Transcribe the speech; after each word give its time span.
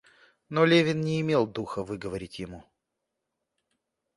Но 0.49 0.65
Левин 0.65 1.01
не 1.01 1.21
имел 1.21 1.45
духа 1.45 1.83
выговорить 1.83 2.39
ему. 2.39 2.63